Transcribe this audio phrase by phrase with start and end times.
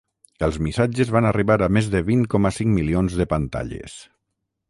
[0.45, 4.01] Els missatges van arribar a més de vint coma cinc milions de pantalles.